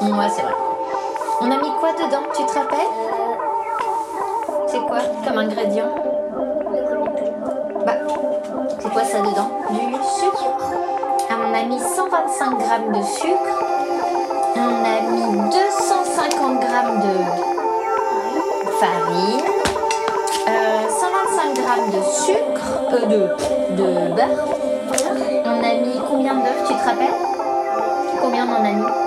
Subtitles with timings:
[0.00, 0.54] Ouais, c'est vrai.
[1.40, 2.78] On a mis quoi dedans, tu te rappelles
[4.68, 5.90] C'est quoi comme ingrédient
[7.84, 7.92] Bah,
[8.78, 10.44] c'est quoi ça dedans Du sucre.
[11.30, 13.64] On a mis 125 grammes de sucre.
[14.56, 17.14] On a mis 250 grammes de
[18.78, 19.42] farine.
[20.48, 24.46] Euh, 125 grammes de sucre, euh, de, de beurre.
[25.44, 27.14] On a mis combien d'œufs, tu te rappelles
[28.22, 28.97] Combien on en a mis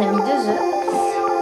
[0.00, 0.60] on a mis deux œufs.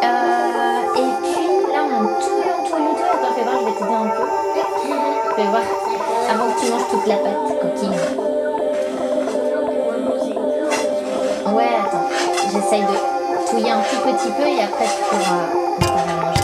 [0.05, 3.09] Euh, et puis là, on touille, on touille, on touille.
[3.15, 4.25] Attends, fais voir, je vais t'aider un peu.
[4.89, 5.05] Mhm.
[5.37, 5.63] Fais voir,
[6.31, 7.93] avant que tu manges toute la pâte, coquine.
[11.55, 12.09] Ouais, attends,
[12.53, 16.38] j'essaye de touiller un tout petit peu et après tu pourras.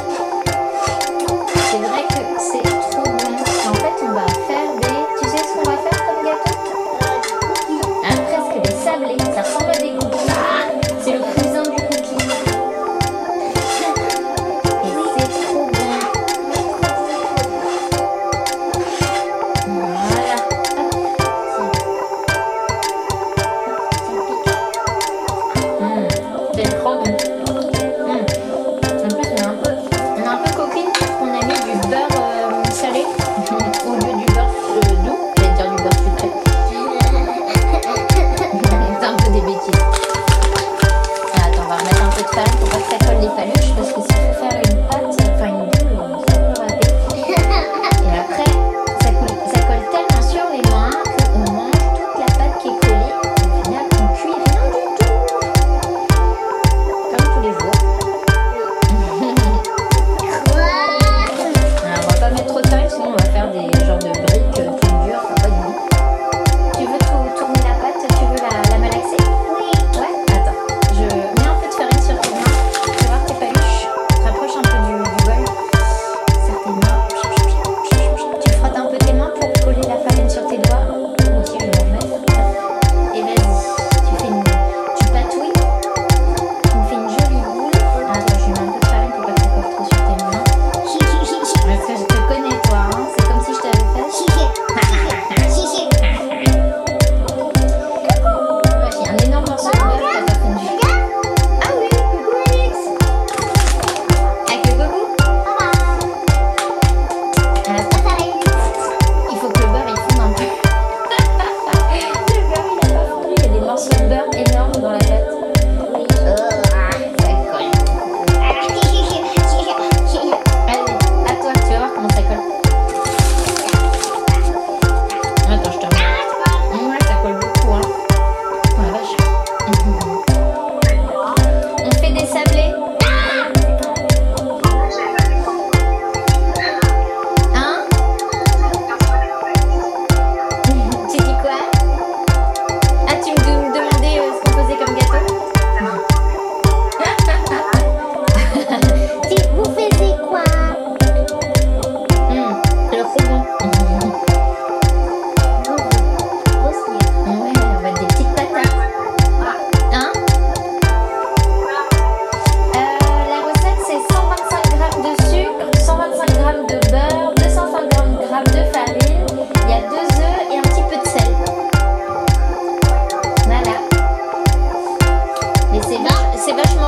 [33.36, 34.13] 你稍我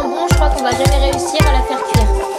[0.03, 2.35] je crois qu'on va jamais réussir à la faire cuire.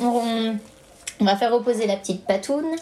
[0.00, 0.56] On,
[1.20, 2.76] on va faire reposer la petite patoune.